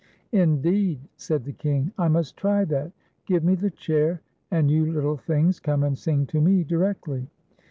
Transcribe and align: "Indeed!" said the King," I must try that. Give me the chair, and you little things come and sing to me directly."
"Indeed!" 0.47 1.01
said 1.15 1.43
the 1.45 1.53
King," 1.53 1.91
I 1.99 2.07
must 2.07 2.35
try 2.35 2.65
that. 2.65 2.91
Give 3.27 3.43
me 3.43 3.53
the 3.53 3.69
chair, 3.69 4.21
and 4.49 4.71
you 4.71 4.91
little 4.91 5.17
things 5.17 5.59
come 5.59 5.83
and 5.83 5.95
sing 5.95 6.25
to 6.25 6.41
me 6.41 6.63
directly." 6.63 7.27